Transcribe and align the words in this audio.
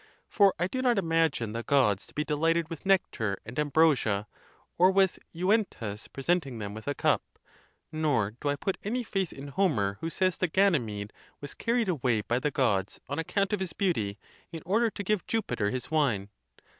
ForlI 0.35 0.67
do 0.71 0.81
not 0.81 0.97
imagine 0.97 1.53
the 1.53 1.61
Gods 1.61 2.07
to 2.07 2.13
be 2.15 2.23
delighted 2.23 2.71
with 2.71 2.87
nectar 2.87 3.37
and 3.45 3.59
ambrosia, 3.59 4.25
or 4.75 4.89
with 4.89 5.19
Juventas 5.31 6.07
presenting 6.07 6.57
them 6.57 6.73
with 6.73 6.87
a 6.87 6.95
cup; 6.95 7.21
nor 7.91 8.31
do 8.41 8.49
I 8.49 8.55
put 8.55 8.79
any 8.83 9.03
faith 9.03 9.31
in 9.31 9.49
Homer, 9.49 9.99
who 10.01 10.09
says 10.09 10.37
that 10.37 10.53
Ganymede 10.53 11.13
was 11.39 11.53
carried 11.53 11.87
away 11.87 12.21
by 12.21 12.39
the 12.39 12.49
Gods 12.49 12.99
on 13.07 13.19
account 13.19 13.53
of 13.53 13.59
his 13.59 13.73
beauty, 13.73 14.17
in 14.51 14.63
order 14.65 14.89
to 14.89 15.03
give 15.03 15.27
Jupiter 15.27 15.69
his 15.69 15.91
wine. 15.91 16.29